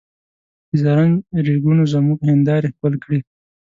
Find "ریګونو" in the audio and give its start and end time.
1.47-1.83